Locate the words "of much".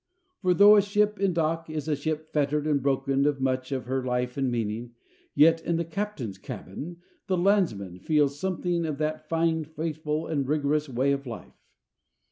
3.27-3.71